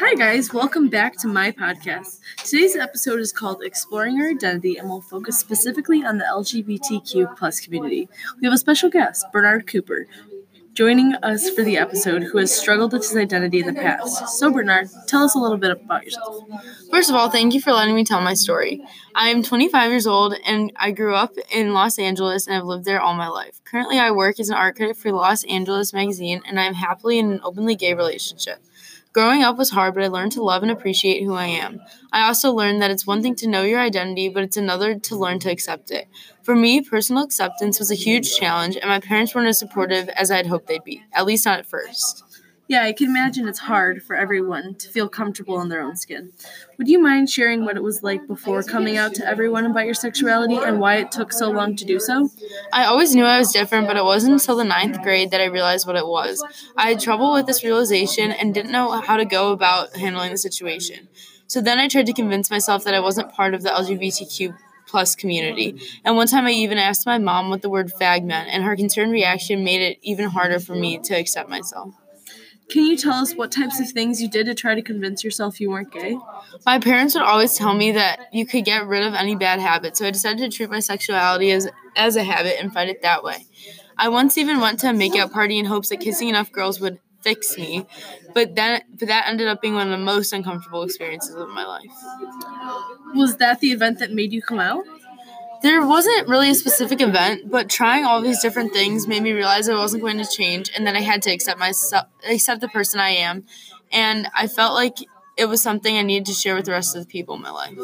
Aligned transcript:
Hi, 0.00 0.14
guys. 0.14 0.50
Welcome 0.54 0.88
back 0.88 1.18
to 1.18 1.28
my 1.28 1.52
podcast. 1.52 2.20
Today's 2.38 2.74
episode 2.74 3.20
is 3.20 3.32
called 3.32 3.62
Exploring 3.62 4.16
Your 4.16 4.30
Identity 4.30 4.78
and 4.78 4.88
will 4.88 5.02
focus 5.02 5.38
specifically 5.38 6.02
on 6.02 6.16
the 6.16 6.24
LGBTQ 6.24 7.36
plus 7.36 7.60
community. 7.60 8.08
We 8.40 8.46
have 8.46 8.54
a 8.54 8.58
special 8.58 8.88
guest, 8.88 9.26
Bernard 9.30 9.66
Cooper, 9.66 10.06
joining 10.72 11.16
us 11.16 11.50
for 11.50 11.62
the 11.62 11.76
episode 11.76 12.22
who 12.22 12.38
has 12.38 12.50
struggled 12.50 12.94
with 12.94 13.02
his 13.02 13.14
identity 13.14 13.60
in 13.60 13.66
the 13.66 13.74
past. 13.74 14.38
So, 14.38 14.50
Bernard, 14.50 14.88
tell 15.06 15.22
us 15.22 15.34
a 15.34 15.38
little 15.38 15.58
bit 15.58 15.70
about 15.70 16.06
yourself. 16.06 16.44
First 16.90 17.10
of 17.10 17.14
all, 17.14 17.28
thank 17.28 17.52
you 17.52 17.60
for 17.60 17.74
letting 17.74 17.94
me 17.94 18.02
tell 18.02 18.22
my 18.22 18.32
story. 18.32 18.82
I 19.14 19.28
am 19.28 19.42
25 19.42 19.90
years 19.90 20.06
old 20.06 20.34
and 20.46 20.72
I 20.76 20.92
grew 20.92 21.14
up 21.14 21.34
in 21.52 21.74
Los 21.74 21.98
Angeles 21.98 22.46
and 22.46 22.56
I've 22.56 22.64
lived 22.64 22.86
there 22.86 23.02
all 23.02 23.12
my 23.12 23.28
life. 23.28 23.60
Currently, 23.64 23.98
I 23.98 24.12
work 24.12 24.40
as 24.40 24.48
an 24.48 24.56
art 24.56 24.76
critic 24.76 24.96
for 24.96 25.12
Los 25.12 25.44
Angeles 25.44 25.92
Magazine 25.92 26.40
and 26.46 26.58
I 26.58 26.64
am 26.64 26.74
happily 26.74 27.18
in 27.18 27.32
an 27.32 27.40
openly 27.44 27.76
gay 27.76 27.92
relationship. 27.92 28.62
Growing 29.12 29.42
up 29.42 29.58
was 29.58 29.70
hard, 29.70 29.94
but 29.94 30.04
I 30.04 30.06
learned 30.06 30.32
to 30.32 30.42
love 30.42 30.62
and 30.62 30.70
appreciate 30.70 31.24
who 31.24 31.34
I 31.34 31.46
am. 31.46 31.80
I 32.12 32.28
also 32.28 32.52
learned 32.52 32.80
that 32.80 32.92
it's 32.92 33.06
one 33.06 33.22
thing 33.22 33.34
to 33.36 33.48
know 33.48 33.62
your 33.62 33.80
identity, 33.80 34.28
but 34.28 34.44
it's 34.44 34.56
another 34.56 34.94
to 35.00 35.16
learn 35.16 35.40
to 35.40 35.50
accept 35.50 35.90
it. 35.90 36.06
For 36.42 36.54
me, 36.54 36.80
personal 36.80 37.24
acceptance 37.24 37.80
was 37.80 37.90
a 37.90 37.96
huge 37.96 38.36
challenge, 38.36 38.76
and 38.76 38.88
my 38.88 39.00
parents 39.00 39.34
weren't 39.34 39.48
as 39.48 39.58
supportive 39.58 40.08
as 40.10 40.30
I'd 40.30 40.46
hoped 40.46 40.68
they'd 40.68 40.84
be, 40.84 41.02
at 41.12 41.26
least 41.26 41.44
not 41.44 41.58
at 41.58 41.66
first. 41.66 42.22
Yeah, 42.70 42.84
I 42.84 42.92
can 42.92 43.08
imagine 43.08 43.48
it's 43.48 43.58
hard 43.58 44.00
for 44.00 44.14
everyone 44.14 44.76
to 44.76 44.88
feel 44.88 45.08
comfortable 45.08 45.60
in 45.60 45.70
their 45.70 45.82
own 45.82 45.96
skin. 45.96 46.32
Would 46.78 46.86
you 46.86 47.02
mind 47.02 47.28
sharing 47.28 47.64
what 47.64 47.76
it 47.76 47.82
was 47.82 48.04
like 48.04 48.28
before 48.28 48.62
coming 48.62 48.96
out 48.96 49.12
to 49.16 49.26
everyone 49.26 49.66
about 49.66 49.86
your 49.86 49.94
sexuality 49.94 50.54
and 50.54 50.78
why 50.78 50.98
it 50.98 51.10
took 51.10 51.32
so 51.32 51.50
long 51.50 51.74
to 51.74 51.84
do 51.84 51.98
so? 51.98 52.30
I 52.72 52.84
always 52.84 53.12
knew 53.12 53.24
I 53.24 53.38
was 53.38 53.50
different, 53.50 53.88
but 53.88 53.96
it 53.96 54.04
wasn't 54.04 54.34
until 54.34 54.54
the 54.54 54.62
ninth 54.62 55.02
grade 55.02 55.32
that 55.32 55.40
I 55.40 55.46
realized 55.46 55.84
what 55.84 55.96
it 55.96 56.06
was. 56.06 56.44
I 56.76 56.90
had 56.90 57.00
trouble 57.00 57.32
with 57.32 57.46
this 57.46 57.64
realization 57.64 58.30
and 58.30 58.54
didn't 58.54 58.70
know 58.70 59.00
how 59.00 59.16
to 59.16 59.24
go 59.24 59.50
about 59.50 59.96
handling 59.96 60.30
the 60.30 60.38
situation. 60.38 61.08
So 61.48 61.60
then 61.60 61.80
I 61.80 61.88
tried 61.88 62.06
to 62.06 62.12
convince 62.12 62.52
myself 62.52 62.84
that 62.84 62.94
I 62.94 63.00
wasn't 63.00 63.32
part 63.32 63.54
of 63.54 63.64
the 63.64 63.70
LGBTQ 63.70 64.56
plus 64.86 65.16
community. 65.16 65.76
And 66.04 66.14
one 66.14 66.28
time 66.28 66.46
I 66.46 66.52
even 66.52 66.78
asked 66.78 67.04
my 67.04 67.18
mom 67.18 67.50
what 67.50 67.62
the 67.62 67.68
word 67.68 67.90
fag 68.00 68.22
meant, 68.22 68.48
and 68.48 68.62
her 68.62 68.76
concerned 68.76 69.10
reaction 69.10 69.64
made 69.64 69.82
it 69.82 69.98
even 70.02 70.28
harder 70.28 70.60
for 70.60 70.76
me 70.76 70.98
to 71.00 71.14
accept 71.14 71.48
myself. 71.50 71.94
Can 72.70 72.84
you 72.86 72.96
tell 72.96 73.14
us 73.14 73.34
what 73.34 73.50
types 73.50 73.80
of 73.80 73.88
things 73.90 74.22
you 74.22 74.28
did 74.28 74.46
to 74.46 74.54
try 74.54 74.74
to 74.74 74.82
convince 74.82 75.24
yourself 75.24 75.60
you 75.60 75.70
weren't 75.70 75.90
gay? 75.92 76.16
My 76.64 76.78
parents 76.78 77.14
would 77.14 77.24
always 77.24 77.54
tell 77.56 77.74
me 77.74 77.92
that 77.92 78.28
you 78.32 78.46
could 78.46 78.64
get 78.64 78.86
rid 78.86 79.02
of 79.02 79.14
any 79.14 79.34
bad 79.34 79.58
habit, 79.60 79.96
so 79.96 80.06
I 80.06 80.10
decided 80.10 80.38
to 80.50 80.56
treat 80.56 80.70
my 80.70 80.80
sexuality 80.80 81.50
as, 81.50 81.68
as 81.96 82.16
a 82.16 82.22
habit 82.22 82.60
and 82.60 82.72
fight 82.72 82.88
it 82.88 83.02
that 83.02 83.24
way. 83.24 83.46
I 83.98 84.08
once 84.08 84.38
even 84.38 84.60
went 84.60 84.78
to 84.80 84.90
a 84.90 84.92
makeout 84.92 85.32
party 85.32 85.58
in 85.58 85.64
hopes 85.66 85.88
that 85.88 85.98
kissing 86.00 86.28
enough 86.28 86.52
girls 86.52 86.80
would 86.80 87.00
fix 87.22 87.58
me, 87.58 87.86
but 88.34 88.54
then 88.54 88.82
but 88.98 89.08
that 89.08 89.26
ended 89.28 89.48
up 89.48 89.60
being 89.60 89.74
one 89.74 89.92
of 89.92 89.98
the 89.98 90.04
most 90.04 90.32
uncomfortable 90.32 90.82
experiences 90.84 91.34
of 91.34 91.48
my 91.50 91.64
life. 91.66 91.90
Was 93.14 93.36
that 93.38 93.60
the 93.60 93.72
event 93.72 93.98
that 93.98 94.12
made 94.12 94.32
you 94.32 94.40
come 94.40 94.60
out? 94.60 94.84
There 95.62 95.86
wasn't 95.86 96.28
really 96.28 96.50
a 96.50 96.54
specific 96.54 97.00
event, 97.00 97.50
but 97.50 97.68
trying 97.68 98.04
all 98.04 98.20
these 98.22 98.40
different 98.40 98.72
things 98.72 99.06
made 99.06 99.22
me 99.22 99.32
realize 99.32 99.68
I 99.68 99.74
wasn't 99.74 100.02
going 100.02 100.18
to 100.18 100.26
change 100.26 100.70
and 100.74 100.86
that 100.86 100.96
I 100.96 101.00
had 101.00 101.22
to 101.22 101.30
accept 101.30 101.58
myself, 101.58 102.06
accept 102.28 102.60
the 102.60 102.68
person 102.68 103.00
I 103.00 103.10
am. 103.10 103.44
And 103.92 104.28
I 104.34 104.46
felt 104.46 104.74
like 104.74 104.98
it 105.36 105.46
was 105.46 105.62
something 105.62 105.96
I 105.96 106.02
needed 106.02 106.26
to 106.26 106.32
share 106.32 106.54
with 106.54 106.66
the 106.66 106.72
rest 106.72 106.94
of 106.96 107.02
the 107.02 107.08
people 107.08 107.34
in 107.34 107.42
my 107.42 107.50
life. 107.50 107.76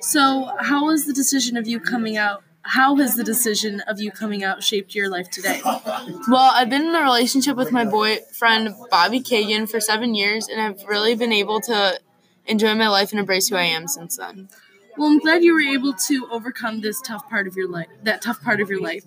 So, 0.00 0.50
how 0.60 0.86
was 0.86 1.06
the 1.06 1.12
decision 1.12 1.56
of 1.56 1.66
you 1.66 1.80
coming 1.80 2.16
out? 2.16 2.42
How 2.62 2.96
has 2.96 3.14
the 3.14 3.22
decision 3.22 3.80
of 3.82 4.00
you 4.00 4.10
coming 4.10 4.42
out 4.42 4.62
shaped 4.64 4.94
your 4.94 5.08
life 5.08 5.30
today? 5.30 5.60
Well, 5.64 6.50
I've 6.52 6.68
been 6.68 6.82
in 6.82 6.94
a 6.94 7.02
relationship 7.02 7.56
with 7.56 7.70
my 7.70 7.84
boyfriend, 7.84 8.74
Bobby 8.90 9.20
Kagan, 9.20 9.70
for 9.70 9.78
seven 9.78 10.16
years, 10.16 10.48
and 10.48 10.60
I've 10.60 10.84
really 10.84 11.14
been 11.14 11.32
able 11.32 11.60
to 11.62 12.00
enjoy 12.46 12.74
my 12.74 12.88
life 12.88 13.12
and 13.12 13.20
embrace 13.20 13.48
who 13.48 13.56
I 13.56 13.62
am 13.64 13.86
since 13.86 14.16
then. 14.16 14.48
Well, 14.96 15.08
I'm 15.08 15.18
glad 15.18 15.42
you 15.44 15.52
were 15.52 15.60
able 15.60 15.92
to 15.92 16.28
overcome 16.30 16.80
this 16.80 17.00
tough 17.02 17.28
part 17.28 17.46
of 17.46 17.56
your 17.56 17.68
life, 17.68 17.88
that 18.02 18.22
tough 18.22 18.42
part 18.42 18.60
of 18.60 18.70
your 18.70 18.80
life. 18.80 19.04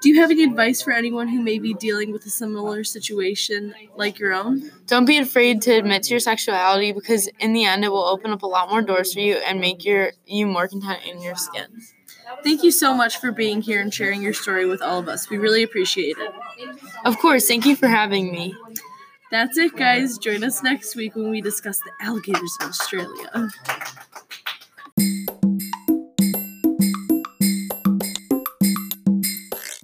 Do 0.00 0.08
you 0.08 0.20
have 0.20 0.30
any 0.30 0.44
advice 0.44 0.82
for 0.82 0.92
anyone 0.92 1.26
who 1.28 1.42
may 1.42 1.58
be 1.58 1.74
dealing 1.74 2.12
with 2.12 2.24
a 2.26 2.30
similar 2.30 2.84
situation 2.84 3.74
like 3.96 4.18
your 4.18 4.32
own? 4.32 4.70
Don't 4.86 5.04
be 5.04 5.18
afraid 5.18 5.62
to 5.62 5.72
admit 5.72 6.04
to 6.04 6.10
your 6.10 6.20
sexuality 6.20 6.92
because 6.92 7.28
in 7.40 7.54
the 7.54 7.64
end 7.64 7.84
it 7.84 7.90
will 7.90 8.04
open 8.04 8.30
up 8.30 8.42
a 8.42 8.46
lot 8.46 8.70
more 8.70 8.82
doors 8.82 9.14
for 9.14 9.20
you 9.20 9.34
and 9.36 9.60
make 9.60 9.84
your 9.84 10.12
you 10.26 10.46
more 10.46 10.68
content 10.68 11.00
in 11.06 11.20
your 11.20 11.34
skin. 11.34 11.66
Thank 12.44 12.62
you 12.62 12.70
so 12.70 12.94
much 12.94 13.18
for 13.18 13.32
being 13.32 13.62
here 13.62 13.80
and 13.80 13.92
sharing 13.92 14.22
your 14.22 14.34
story 14.34 14.66
with 14.66 14.82
all 14.82 14.98
of 14.98 15.08
us. 15.08 15.30
We 15.30 15.38
really 15.38 15.62
appreciate 15.62 16.16
it. 16.18 16.32
Of 17.04 17.18
course, 17.18 17.48
thank 17.48 17.64
you 17.66 17.74
for 17.74 17.88
having 17.88 18.30
me. 18.30 18.54
That's 19.30 19.58
it, 19.58 19.76
guys. 19.76 20.18
Join 20.18 20.44
us 20.44 20.62
next 20.62 20.94
week 20.94 21.16
when 21.16 21.30
we 21.30 21.40
discuss 21.40 21.80
the 21.80 21.90
alligators 22.00 22.56
of 22.60 22.68
Australia. 22.68 23.50